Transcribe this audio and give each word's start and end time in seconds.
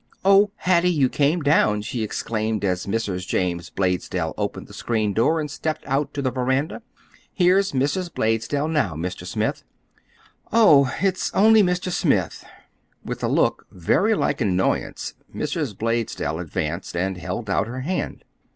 "Oh, 0.25 0.49
Hattie, 0.55 0.89
you 0.89 1.09
came 1.09 1.41
down!" 1.41 1.83
she 1.83 2.01
exclaimed 2.01 2.65
as 2.65 2.87
Mrs. 2.87 3.27
James 3.27 3.69
Blaisdell 3.69 4.33
opened 4.35 4.65
the 4.65 4.73
screen 4.73 5.13
door 5.13 5.39
and 5.39 5.45
stepped 5.51 5.85
out 5.85 6.07
on 6.07 6.13
to 6.13 6.23
the 6.23 6.31
veranda. 6.31 6.81
"Here's 7.31 7.73
Mrs. 7.73 8.11
Blaisdell 8.11 8.67
now, 8.67 8.95
Mr. 8.95 9.27
Smith." 9.27 9.63
"Oh, 10.51 10.91
it's 11.03 11.31
only 11.35 11.61
Mr. 11.61 11.91
Smith!" 11.91 12.43
With 13.05 13.23
a 13.23 13.27
look 13.27 13.67
very 13.71 14.15
like 14.15 14.41
annoyance 14.41 15.13
Mrs. 15.35 15.77
Blaisdell 15.77 16.39
advanced 16.39 16.97
and 16.97 17.19
held 17.19 17.47
out 17.47 17.67
her 17.67 17.81
hand. 17.81 18.23